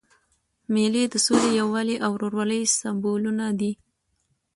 [0.73, 3.71] مېلې د سولي، یووالي او ورورولۍ سېمبولونه دي.